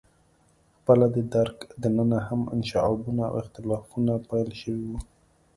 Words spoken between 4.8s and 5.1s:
وو.